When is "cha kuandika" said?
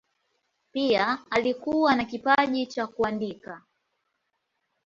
2.65-3.61